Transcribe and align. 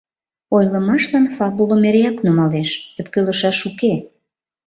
Ойлымашлан 0.55 1.25
фабулым 1.35 1.81
эреак 1.89 2.17
нумалеш, 2.25 2.69
ӧпкелышаш 2.99 3.59
уке. 3.69 3.93